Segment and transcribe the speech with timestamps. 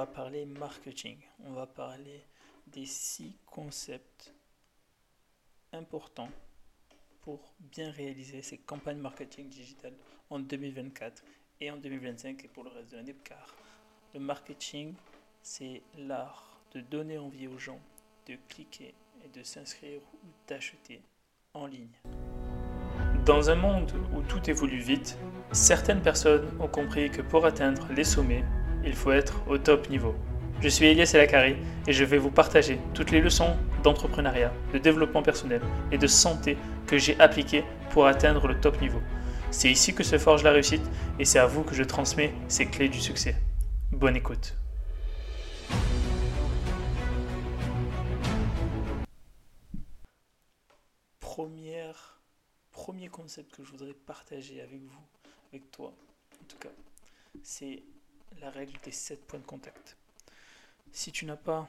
[0.00, 1.18] va parler marketing.
[1.44, 2.24] On va parler
[2.66, 4.32] des six concepts
[5.74, 6.30] importants
[7.20, 9.96] pour bien réaliser ces campagnes marketing digitales
[10.30, 11.22] en 2024
[11.60, 13.54] et en 2025 et pour le reste de l'année car
[14.14, 14.94] le marketing
[15.42, 17.80] c'est l'art de donner envie aux gens
[18.26, 21.02] de cliquer et de s'inscrire ou d'acheter
[21.52, 22.00] en ligne.
[23.26, 25.18] Dans un monde où tout évolue vite,
[25.52, 28.44] certaines personnes ont compris que pour atteindre les sommets,
[28.84, 30.14] il faut être au top niveau.
[30.60, 31.56] Je suis Elias Elakari
[31.86, 36.58] et je vais vous partager toutes les leçons d'entrepreneuriat, de développement personnel et de santé
[36.86, 39.00] que j'ai appliquées pour atteindre le top niveau.
[39.50, 40.88] C'est ici que se forge la réussite
[41.18, 43.36] et c'est à vous que je transmets ces clés du succès.
[43.90, 44.54] Bonne écoute.
[52.72, 55.04] Premier concept que je voudrais partager avec vous,
[55.52, 55.92] avec toi
[56.40, 56.70] en tout cas,
[57.42, 57.82] c'est
[58.38, 59.96] la règle des 7 points de contact.
[60.92, 61.68] Si tu n'as pas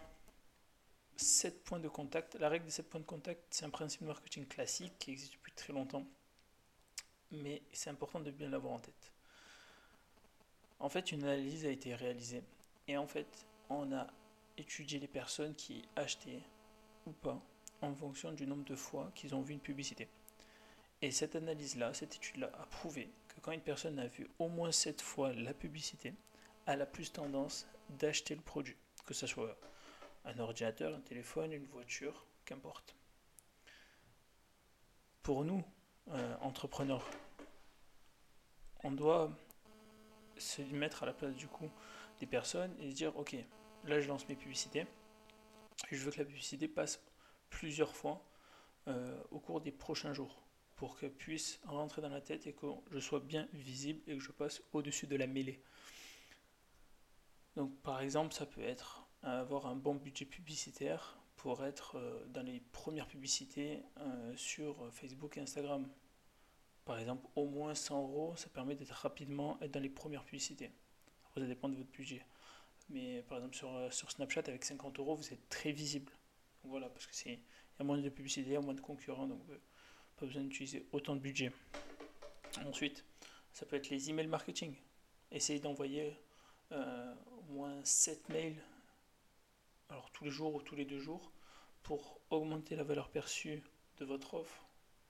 [1.18, 4.08] 7 points de contact, la règle des 7 points de contact, c'est un principe de
[4.08, 6.06] marketing classique qui existe depuis très longtemps,
[7.32, 9.14] mais c'est important de bien l'avoir en tête.
[10.80, 12.44] En fait, une analyse a été réalisée
[12.88, 14.08] et en fait, on a
[14.58, 16.42] étudié les personnes qui achetaient
[17.06, 17.40] ou pas
[17.82, 20.08] en fonction du nombre de fois qu'ils ont vu une publicité.
[21.02, 24.72] Et cette analyse-là, cette étude-là a prouvé que quand une personne a vu au moins
[24.72, 26.14] 7 fois la publicité,
[26.68, 29.58] a plus tendance d'acheter le produit, que ce soit
[30.26, 32.96] un ordinateur, un téléphone, une voiture, qu'importe.
[35.24, 35.64] Pour nous,
[36.10, 37.08] euh, entrepreneurs,
[38.84, 39.32] on doit
[40.38, 41.70] se mettre à la place du coup
[42.20, 43.36] des personnes et se dire ok,
[43.86, 44.86] là je lance mes publicités
[45.90, 47.02] je veux que la publicité passe
[47.50, 48.24] plusieurs fois
[48.88, 50.44] euh, au cours des prochains jours
[50.76, 54.24] pour qu'elle puisse rentrer dans la tête et que je sois bien visible et que
[54.24, 55.62] je passe au-dessus de la mêlée.
[57.56, 62.44] Donc par exemple, ça peut être avoir un bon budget publicitaire pour être euh, dans
[62.44, 65.88] les premières publicités euh, sur Facebook et Instagram.
[66.86, 70.72] Par exemple, au moins 100 euros, ça permet d'être rapidement être dans les premières publicités.
[71.36, 72.26] ça dépend de votre budget.
[72.90, 76.12] Mais par exemple, sur, euh, sur Snapchat, avec 50 euros, vous êtes très visible.
[76.64, 77.40] voilà, parce que c'est y
[77.82, 79.42] a moins de publicité, il y a moins de concurrents, donc
[80.18, 81.52] pas besoin d'utiliser autant de budget.
[82.66, 83.04] Ensuite,
[83.54, 84.76] ça peut être les emails marketing.
[85.32, 86.16] Essayez d'envoyer
[86.72, 88.64] au moins 7 mails,
[89.90, 91.32] alors tous les jours ou tous les deux jours,
[91.84, 93.64] pour augmenter la valeur perçue
[93.98, 94.68] de votre offre,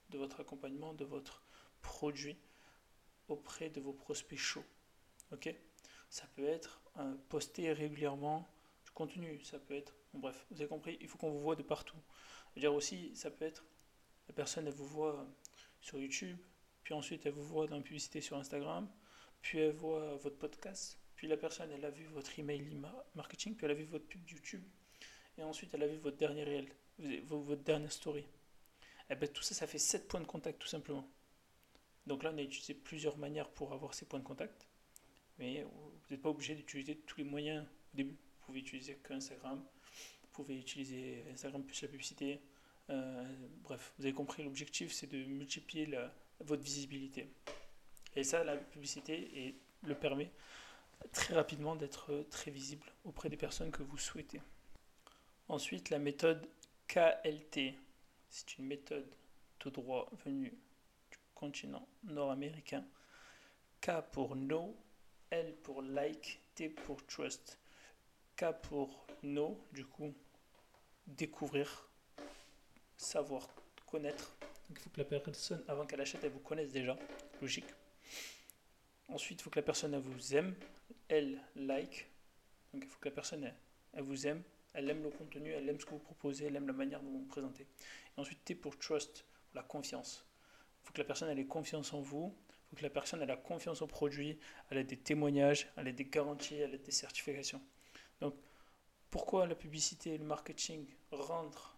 [0.09, 1.43] de votre accompagnement, de votre
[1.81, 2.37] produit
[3.27, 4.65] auprès de vos prospects chauds.
[5.31, 5.53] Ok?
[6.09, 8.47] Ça peut être un poster régulièrement
[8.83, 11.63] du contenu, ça peut être, bref, vous avez compris, il faut qu'on vous voit de
[11.63, 11.97] partout.
[12.57, 13.63] Dire aussi, ça peut être,
[14.27, 15.25] la personne elle vous voit
[15.79, 16.37] sur YouTube,
[16.83, 18.89] puis ensuite elle vous voit dans la publicité sur Instagram,
[19.41, 22.65] puis elle voit votre podcast, puis la personne, elle a vu votre email
[23.13, 24.63] marketing, puis elle a vu votre pub YouTube,
[25.37, 26.67] et ensuite elle a vu votre dernier réel,
[27.27, 28.21] votre dernière story.
[28.21, 28.25] Et
[29.11, 31.07] eh bien tout ça, ça fait 7 points de contact tout simplement.
[32.07, 34.65] Donc là, on a utilisé plusieurs manières pour avoir ces points de contact,
[35.37, 38.17] mais vous n'êtes pas obligé d'utiliser tous les moyens au début.
[38.39, 39.63] Vous pouvez utiliser que Instagram,
[40.23, 42.41] vous pouvez utiliser Instagram plus la publicité.
[42.89, 45.87] Euh, bref, vous avez compris, l'objectif c'est de multiplier
[46.39, 47.31] votre visibilité.
[48.15, 50.31] Et ça, la publicité le permet
[51.11, 54.41] très rapidement d'être très visible auprès des personnes que vous souhaitez.
[55.47, 56.47] Ensuite, la méthode
[56.87, 57.75] KLT.
[58.29, 59.13] C'est une méthode
[59.59, 60.53] tout droit venue
[61.11, 62.85] du continent nord-américain.
[63.81, 64.75] K pour know,
[65.29, 67.59] L pour like, T pour trust.
[68.37, 70.13] K pour know, du coup,
[71.07, 71.89] découvrir,
[72.97, 73.49] savoir,
[73.85, 74.35] connaître.
[74.69, 76.97] il faut que la personne, avant qu'elle achète, elle vous connaisse déjà.
[77.41, 77.73] Logique.
[79.09, 80.55] Ensuite, il faut que la personne vous aime,
[81.11, 82.07] elle like.
[82.73, 83.51] Donc il faut que la personne
[83.93, 86.67] elle, vous aime, elle aime le contenu, elle aime ce que vous proposez, elle aime
[86.67, 87.67] la manière dont vous vous présentez.
[88.17, 90.25] Ensuite T pour trust, la confiance.
[90.81, 93.29] Il faut que la personne ait confiance en vous, il faut que la personne elle
[93.29, 94.39] ait confiance au produit,
[94.69, 97.61] elle ait des témoignages, elle ait des garanties, elle ait des certifications.
[98.21, 98.35] Donc
[99.09, 101.77] pourquoi la publicité et le marketing rentrent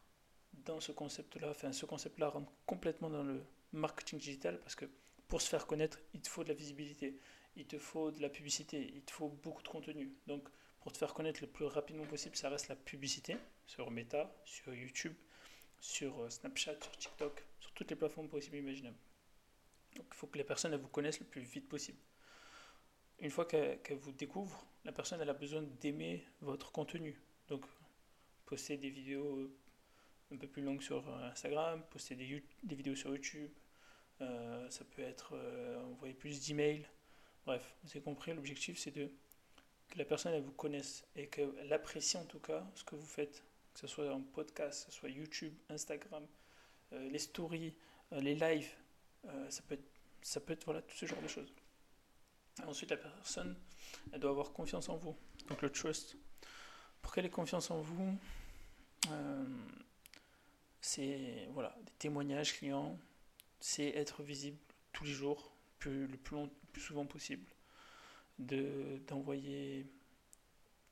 [0.53, 4.85] dans ce concept-là, enfin ce concept-là rentre complètement dans le marketing digital parce que
[5.27, 7.17] pour se faire connaître, il te faut de la visibilité,
[7.55, 10.11] il te faut de la publicité, il te faut beaucoup de contenu.
[10.27, 10.47] Donc,
[10.81, 14.73] pour te faire connaître le plus rapidement possible, ça reste la publicité sur Meta, sur
[14.73, 15.13] YouTube,
[15.79, 18.97] sur euh, Snapchat, sur TikTok, sur toutes les plateformes possibles et imaginables.
[19.95, 21.99] Donc, il faut que les personnes vous connaissent le plus vite possible.
[23.19, 27.21] Une fois qu'elles vous découvrent, la personne elle a besoin d'aimer votre contenu.
[27.47, 27.65] Donc,
[28.45, 29.49] poster des vidéos
[30.31, 33.51] un peu plus longues sur euh, Instagram, poster des, vidéos sur YouTube,
[34.21, 35.35] euh, ça peut être
[35.91, 36.85] envoyer plus d'emails.
[37.45, 39.11] Bref, vous avez compris, l'objectif c'est de
[39.89, 43.05] que la personne elle vous connaisse et qu'elle apprécie en tout cas ce que vous
[43.05, 43.43] faites,
[43.73, 46.25] que ce soit un podcast, que ce soit YouTube, Instagram,
[46.93, 47.75] euh, les stories,
[48.11, 48.69] euh, les lives,
[49.25, 49.89] euh, ça peut être,
[50.21, 51.53] ça peut être voilà, tout ce genre de choses.
[52.65, 53.55] Ensuite, la personne,
[54.11, 55.15] elle doit avoir confiance en vous.
[55.47, 56.15] Donc le trust.
[57.01, 58.17] Pour qu'elle ait confiance en vous,
[60.79, 62.97] c'est voilà, des témoignages clients,
[63.59, 64.57] c'est être visible
[64.93, 67.47] tous les jours, plus, le plus, long, plus souvent possible,
[68.39, 69.85] d'envoyer,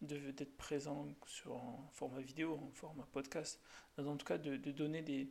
[0.02, 3.60] d'être présent sur un format vidéo, en format podcast,
[3.98, 5.26] en tout cas de, de donner des,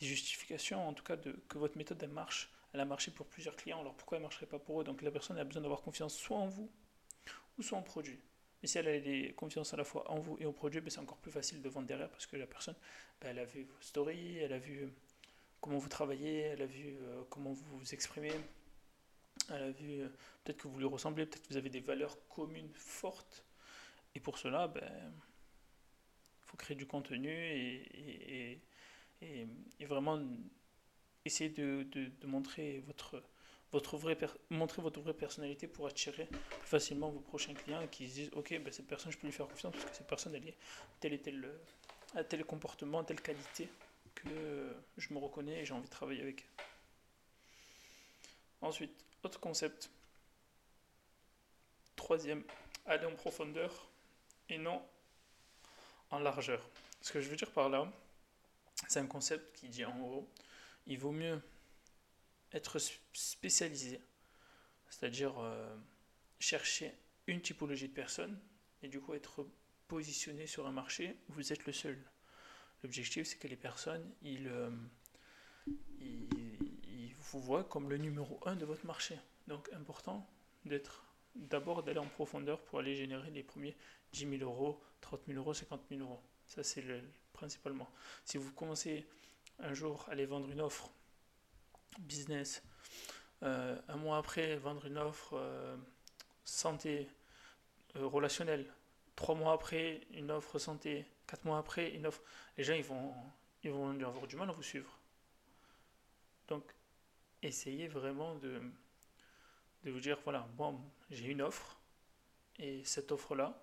[0.00, 2.50] des justifications, en tout cas de, que votre méthode elle marche.
[2.72, 4.84] Elle a marché pour plusieurs clients, alors pourquoi elle ne marcherait pas pour eux?
[4.84, 6.70] Donc la personne a besoin d'avoir confiance soit en vous
[7.58, 8.20] ou soit en produit.
[8.62, 10.90] Et si elle a des confiance à la fois en vous et au produit, ben
[10.90, 12.74] c'est encore plus facile de vendre derrière parce que la personne,
[13.20, 14.88] ben elle a vu vos stories, elle a vu euh,
[15.60, 18.32] comment vous travaillez, elle a vu euh, comment vous vous exprimez,
[19.50, 20.08] elle a vu euh,
[20.44, 23.44] peut-être que vous lui ressemblez, peut-être que vous avez des valeurs communes fortes.
[24.14, 25.12] Et pour cela, il ben,
[26.44, 28.60] faut créer du contenu et
[29.22, 30.20] et, vraiment
[31.24, 33.22] essayer de, de, montrer votre
[33.72, 34.16] votre vraie
[34.50, 38.30] montrer votre vraie personnalité pour attirer plus facilement vos prochains clients et qui se disent
[38.34, 40.56] ok ben cette personne je peux lui faire confiance parce que cette personne elle est
[41.00, 41.50] tel et tel
[42.14, 43.68] a tel comportement telle qualité
[44.14, 46.46] que je me reconnais et j'ai envie de travailler avec
[48.60, 49.90] ensuite autre concept
[51.96, 52.42] troisième
[52.86, 53.90] aller en profondeur
[54.48, 54.82] et non
[56.10, 56.66] en largeur
[57.02, 57.92] ce que je veux dire par là
[58.88, 60.28] c'est un concept qui dit en gros,
[60.86, 61.40] il vaut mieux
[62.52, 62.78] être
[63.12, 64.00] spécialisé,
[64.88, 65.76] c'est-à-dire euh,
[66.38, 66.92] chercher
[67.26, 68.38] une typologie de personnes
[68.82, 69.46] et du coup être
[69.88, 71.98] positionné sur un marché où vous êtes le seul.
[72.82, 74.70] L'objectif, c'est que les personnes, ils, euh,
[75.98, 76.28] ils,
[77.30, 79.18] vous voient comme le numéro un de votre marché.
[79.46, 80.28] Donc, important
[80.64, 83.76] d'être d'abord d'aller en profondeur pour aller générer les premiers
[84.12, 86.20] 10 000 euros, 30 000 euros, 50 000 euros.
[86.46, 87.02] Ça, c'est le,
[87.32, 87.88] principalement.
[88.24, 89.06] Si vous commencez
[89.58, 90.90] un jour à aller vendre une offre
[91.98, 92.62] business,
[93.42, 95.76] euh, un mois après vendre une offre euh,
[96.44, 97.08] santé
[97.96, 98.72] euh, relationnelle,
[99.14, 102.22] trois mois après une offre santé, quatre mois après une offre,
[102.56, 103.12] les gens ils vont,
[103.62, 104.98] ils vont avoir du mal à vous suivre.
[106.48, 106.62] Donc
[107.42, 108.60] essayez vraiment de,
[109.84, 110.80] vous dire voilà, bon,
[111.10, 111.78] j'ai une offre
[112.58, 113.62] et cette offre-là,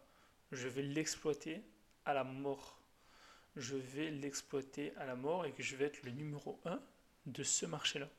[0.51, 1.61] je vais l'exploiter
[2.05, 2.83] à la mort
[3.55, 6.79] je vais l'exploiter à la mort et que je vais être le numéro 1
[7.27, 8.09] de ce marché-là.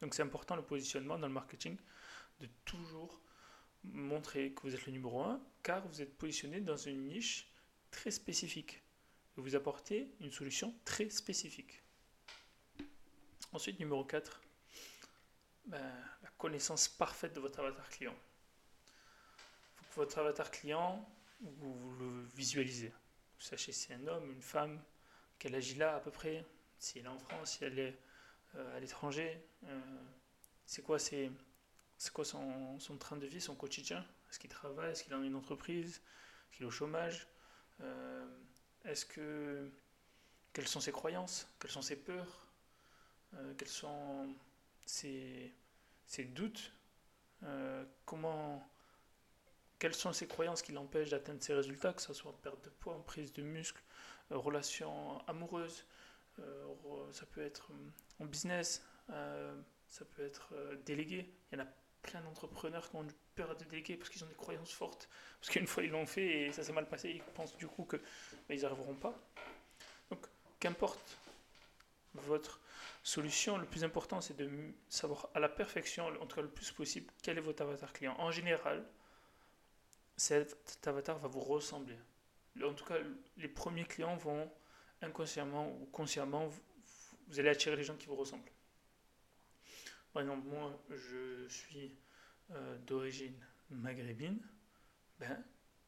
[0.00, 1.76] Donc c'est important le positionnement dans le marketing
[2.40, 3.20] de toujours
[3.84, 7.48] montrer que vous êtes le numéro 1 car vous êtes positionné dans une niche
[7.90, 8.82] très spécifique.
[9.36, 11.82] Vous apportez une solution très spécifique.
[13.52, 14.40] Ensuite, numéro 4,
[15.66, 15.78] ben,
[16.22, 18.14] la connaissance parfaite de votre avatar client.
[19.96, 21.04] Votre avatar client,
[21.40, 22.88] vous le visualisez.
[22.88, 24.80] Vous sachez si c'est un homme, une femme,
[25.40, 26.44] quel âge il a à peu près,
[26.78, 27.98] s'il est en France, si elle est
[28.54, 29.80] euh, à l'étranger, euh,
[30.66, 30.98] c'est quoi,
[32.14, 34.06] quoi son, train de vie, son quotidien?
[34.30, 34.92] Est-ce qu'il travaille?
[34.92, 35.96] Est-ce qu'il a une entreprise?
[35.96, 37.26] Est-ce qu'il est au chômage?
[37.80, 38.26] Euh,
[38.84, 39.68] Est-ce que
[40.52, 41.48] quelles sont ses croyances?
[41.58, 42.49] Quelles sont ses peurs?
[43.56, 44.34] Quels sont
[44.84, 45.54] ses,
[46.06, 46.72] ses doutes
[48.04, 48.68] Comment
[49.80, 52.68] quelles sont ces croyances qui l'empêchent d'atteindre ses résultats, que ce soit en perte de
[52.68, 53.82] poids, en prise de muscle,
[54.30, 55.86] euh, relations amoureuses,
[56.38, 60.54] euh, ça peut être euh, en business, ça peut être
[60.84, 61.34] délégué.
[61.50, 61.68] Il y en a
[62.02, 65.08] plein d'entrepreneurs qui ont peur de déléguer parce qu'ils ont des croyances fortes,
[65.40, 67.84] parce qu'une fois ils l'ont fait et ça s'est mal passé, ils pensent du coup
[67.84, 68.00] qu'ils
[68.50, 69.18] ils n'arriveront pas.
[70.10, 70.26] Donc,
[70.60, 71.18] qu'importe
[72.14, 72.60] votre
[73.02, 74.50] solution, le plus important c'est de
[74.88, 78.14] savoir à la perfection, en tout cas le plus possible, quel est votre avatar client.
[78.18, 78.84] En général,
[80.16, 81.96] cet avatar va vous ressembler.
[82.62, 82.98] En tout cas,
[83.36, 84.50] les premiers clients vont
[85.02, 86.48] inconsciemment ou consciemment,
[87.28, 88.50] vous, allez attirer les gens qui vous ressemblent.
[90.12, 91.96] Par exemple, moi, je suis
[92.50, 93.34] euh, d'origine
[93.70, 94.40] maghrébine,
[95.20, 95.42] ben,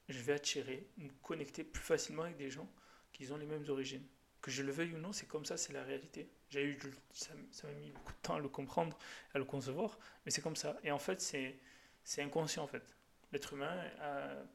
[0.08, 2.70] je vais attirer, me connecter plus facilement avec des gens
[3.12, 4.06] qui ont les mêmes origines.
[4.42, 6.28] Que je le veuille ou non, c'est comme ça, c'est la réalité.
[6.50, 6.78] J'ai eu,
[7.12, 8.98] ça m'a mis beaucoup de temps à le comprendre,
[9.34, 10.76] à le concevoir, mais c'est comme ça.
[10.82, 12.94] Et en fait, c'est inconscient en fait
[13.32, 13.82] l'être humain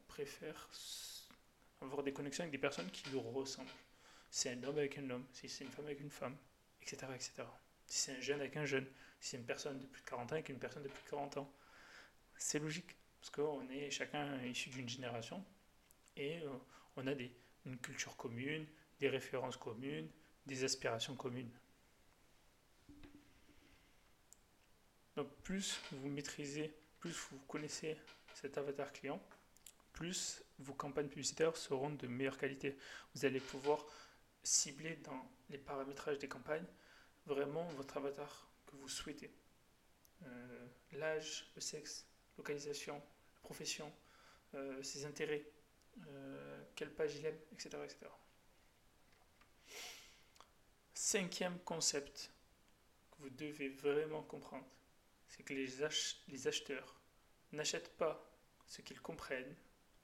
[0.08, 0.70] préfère
[1.82, 3.70] avoir des connexions avec des personnes qui lui ressemblent.
[4.29, 6.36] Si c'est un homme avec un homme, si c'est une femme avec une femme,
[6.82, 7.08] etc.
[7.13, 7.32] etc.
[7.88, 8.86] Si c'est un jeune avec un jeune,
[9.20, 11.10] si c'est une personne de plus de 40 ans avec une personne de plus de
[11.10, 11.51] 40 ans.
[12.38, 15.44] C'est logique, parce qu'on est chacun issu d'une génération
[16.15, 16.50] et euh,
[16.98, 17.32] on a des,
[17.65, 18.67] une culture commune,
[19.00, 20.10] des références communes,
[20.46, 21.51] des aspirations communes.
[25.16, 27.98] Donc plus vous maîtrisez, plus vous connaissez
[28.34, 29.22] cet avatar client,
[29.94, 32.77] plus vos campagnes publicitaires seront de meilleure qualité.
[33.16, 33.84] Vous allez pouvoir
[34.44, 36.66] cibler dans les paramétrages des campagnes
[37.25, 39.32] vraiment votre avatar que vous souhaitez.
[40.24, 42.06] Euh, l'âge, le sexe,
[42.38, 43.92] localisation, la profession,
[44.56, 45.46] euh, ses intérêts,
[46.08, 48.06] euh, quelle page il aime, etc., etc.
[51.10, 52.34] Cinquième concept
[53.12, 54.68] que vous devez vraiment comprendre,
[55.30, 57.00] c'est que les, acheteurs
[57.54, 58.30] n'achètent pas
[58.66, 59.56] ce qu'ils comprennent,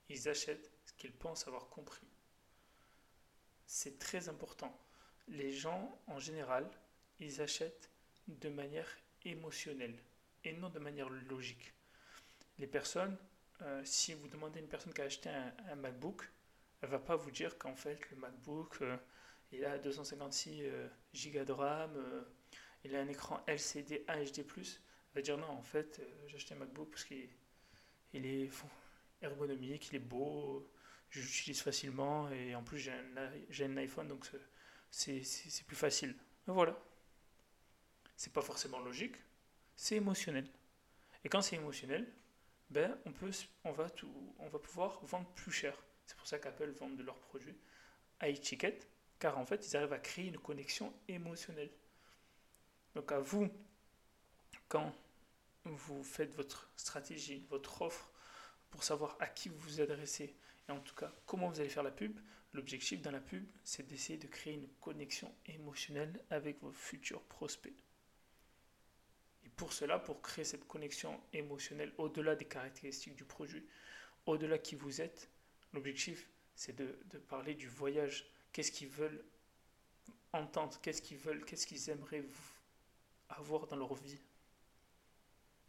[0.08, 2.06] ils achètent ce qu'ils pensent avoir compris.
[3.66, 4.74] C'est très important.
[5.28, 6.66] Les gens, en général,
[7.20, 7.90] ils achètent
[8.26, 8.88] de manière
[9.26, 10.02] émotionnelle
[10.42, 11.74] et non de manière logique.
[12.58, 13.18] Les personnes,
[13.60, 16.26] euh, si vous demandez à une personne qui a acheté un, MacBook,
[16.80, 18.96] elle va pas vous dire qu'en fait le MacBook euh,
[19.54, 20.88] il a 256 euh,
[21.32, 21.92] Go de RAM,
[22.84, 24.38] il a un écran LCD HD+.
[24.38, 24.74] Elle
[25.14, 27.28] va dire non, en fait j'ai acheté un MacBook parce qu'il
[28.12, 28.50] il est
[29.22, 30.68] ergonomique, il est beau,
[31.10, 34.28] je l'utilise facilement et en plus j'ai un, un, iPhone donc
[34.90, 35.22] c'est
[35.66, 36.14] plus facile.
[36.46, 36.78] voilà.
[38.16, 39.16] C'est pas forcément logique,
[39.76, 40.46] c'est émotionnel.
[41.24, 42.06] Et quand c'est émotionnel,
[42.70, 43.30] ben on, peut,
[43.64, 45.76] on, va tout, on va pouvoir vendre plus cher.
[46.06, 47.56] C'est pour ça qu'Apple vend de leurs produits
[48.20, 51.70] à étiquette, car en fait ils arrivent à créer une connexion émotionnelle.
[52.94, 53.48] Donc à vous,
[54.68, 54.94] quand
[55.64, 58.10] vous faites votre stratégie, votre offre,
[58.70, 60.34] pour savoir à qui vous vous adressez,
[60.68, 62.18] et en tout cas comment vous allez faire la pub,
[62.52, 67.74] l'objectif dans la pub, c'est d'essayer de créer une connexion émotionnelle avec vos futurs prospects
[69.56, 73.64] pour cela, pour créer cette connexion émotionnelle au-delà des caractéristiques du produit,
[74.26, 75.30] au-delà qui vous êtes,
[75.72, 78.26] l'objectif, c'est de, parler du voyage.
[78.54, 79.22] Qu'est-ce qu'ils veulent
[80.32, 80.80] entendre?
[80.80, 81.44] Qu'est-ce qu'ils veulent?
[81.44, 82.24] Qu'est-ce qu'ils aimeraient
[83.28, 84.18] avoir dans leur vie?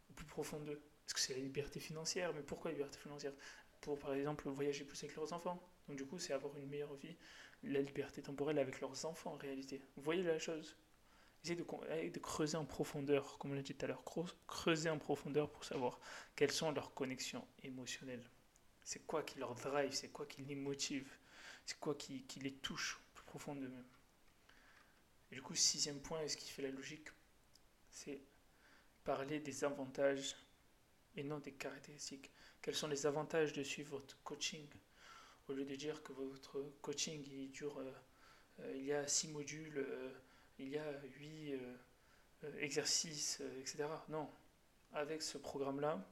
[0.08, 0.80] Au plus profond d'eux.
[1.04, 2.32] Est-ce que c'est la liberté financière?
[2.32, 3.32] Mais pourquoi la liberté financière?
[3.80, 5.60] Pour, par exemple, voyager plus avec leurs enfants.
[5.88, 7.16] Donc, du coup, c'est avoir une meilleure vie.
[7.64, 9.82] La liberté temporelle avec leurs enfants, en réalité.
[9.96, 10.76] Vous voyez la chose?
[11.44, 14.02] De, de creuser en profondeur, comme on l'a dit tout à l'heure,
[14.48, 16.00] creuser en profondeur pour savoir
[16.34, 18.28] quelles sont leurs connexions émotionnelles.
[18.82, 21.08] C'est quoi qui leur drive, c'est quoi qui les motive,
[21.66, 23.56] c'est quoi qui, les touche plus profond.
[25.30, 27.08] Du coup, sixième point, et ce qui fait la logique,
[27.90, 28.20] c'est
[29.04, 30.36] parler des avantages
[31.16, 32.30] et non des caractéristiques.
[32.62, 34.66] Quels sont les avantages de suivre votre coaching?
[35.48, 37.92] Au lieu de dire que votre coaching il dure, euh,
[38.60, 40.10] euh, il y a six modules, euh,
[40.58, 41.54] il y a huit
[42.58, 43.84] exercices, etc.
[44.08, 44.30] Non.
[44.92, 46.04] Avec ce programme-là,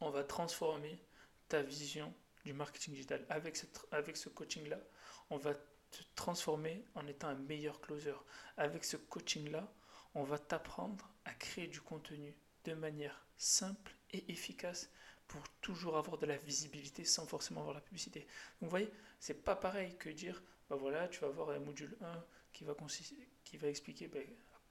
[0.00, 0.98] on va transformer
[1.48, 3.24] ta vision du marketing digital.
[3.28, 4.78] Avec ce, avec ce coaching-là,
[5.30, 8.14] on va te transformer en étant un meilleur closer.
[8.56, 9.72] Avec ce coaching-là,
[10.14, 14.90] on va t'apprendre à créer du contenu de manière simple et efficace
[15.28, 18.20] pour toujours avoir de la visibilité sans forcément avoir la publicité.
[18.20, 21.96] Donc vous voyez, c'est pas pareil que dire, bah voilà, tu vas avoir un module
[22.00, 22.74] 1 qui va
[23.44, 24.26] qui va expliquer ben,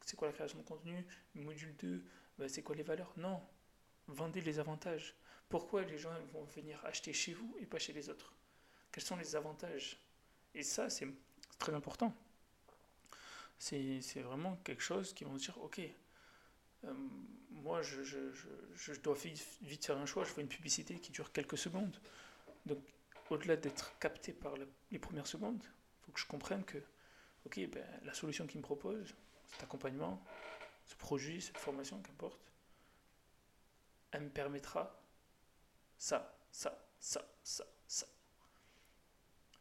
[0.06, 2.04] c'est quoi la création de contenu, module 2,
[2.38, 3.14] ben, c'est quoi les valeurs.
[3.18, 3.42] Non,
[4.08, 5.16] vendez les avantages.
[5.50, 8.34] Pourquoi les gens vont venir acheter chez vous et pas chez les autres?
[8.92, 10.00] Quels sont les avantages?
[10.54, 11.08] Et ça, c'est
[11.58, 12.16] très important.
[13.58, 15.82] C'est vraiment quelque chose qui vont dire, ok,
[16.86, 16.94] euh,
[17.52, 22.00] moi je, dois vite faire un choix, je fais une publicité qui dure quelques secondes.
[22.66, 22.80] Donc
[23.30, 24.54] au-delà d'être capté par
[24.92, 26.78] les premières secondes, il faut que je comprenne que
[27.46, 29.14] ok, ben, la solution qu'il me propose,
[29.48, 30.24] cet accompagnement,
[30.86, 32.40] ce projet, cette formation, qu'importe,
[34.12, 35.00] elle me permettra
[36.00, 38.08] ça, ça, ça, ça, ça.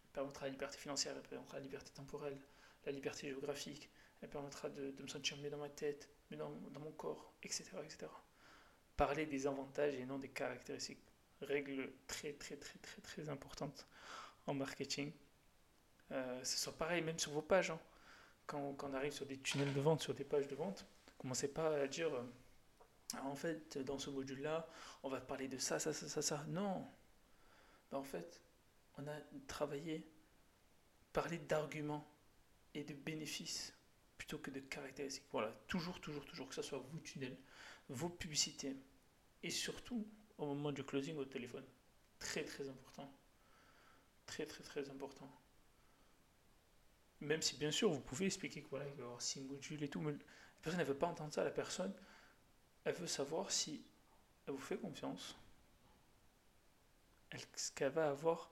[0.04, 2.38] Elle permettra la liberté financière, elle permettra la liberté temporelle,
[2.86, 3.90] la liberté géographique,
[4.22, 7.64] elle permettra de, me sentir mieux dans ma tête, mieux dans, dans, mon corps, etc.,
[7.84, 8.06] etc.
[8.96, 11.02] Parler des avantages et non des caractéristiques.
[11.40, 13.86] Règle très, très, très, très, très importante
[14.46, 15.12] en marketing.
[16.10, 17.70] Euh, ce soit pareil même sur vos pages.
[17.70, 17.80] Hein.
[18.46, 20.86] Quand, on arrive sur des tunnels de vente, sur des pages de vente,
[21.18, 22.22] commencez pas à dire euh,
[23.22, 24.68] en fait, dans ce module-là,
[25.02, 26.44] on va parler de ça, ça, ça, ça, ça.
[26.48, 26.86] Non.
[27.90, 28.42] Ben, en fait,
[28.98, 30.06] on a travaillé,
[31.12, 32.06] parler d'arguments
[32.74, 33.74] et de bénéfices
[34.18, 35.26] plutôt que de caractéristiques.
[35.32, 37.38] Voilà, toujours, toujours, toujours, que ce soit vos tunnels,
[37.88, 38.76] vos publicités
[39.42, 41.64] et surtout au moment du closing au téléphone.
[42.18, 43.12] Très, très important.
[44.26, 45.30] Très, très, très important.
[47.20, 50.00] Même si bien sûr vous pouvez expliquer qu'il voilà, va y avoir modules et tout,
[50.00, 50.18] mais la
[50.62, 51.42] personne ne veut pas entendre ça.
[51.42, 51.92] La personne,
[52.88, 53.82] elle veut savoir si
[54.46, 55.36] elle vous fait confiance,
[57.32, 58.50] est-ce qu'elle va avoir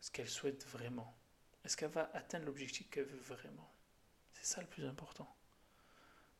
[0.00, 1.14] ce qu'elle souhaite vraiment?
[1.64, 3.70] Est-ce qu'elle va atteindre l'objectif qu'elle veut vraiment?
[4.32, 5.28] C'est ça le plus important.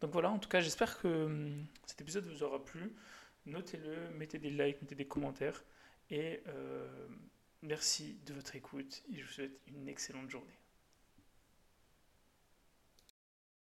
[0.00, 2.94] Donc voilà, en tout cas, j'espère que hum, cet épisode vous aura plu.
[3.46, 5.62] Notez-le, mettez des likes, mettez des commentaires
[6.10, 7.08] et euh,
[7.64, 10.63] Merci de votre écoute et je vous souhaite une excellente journée.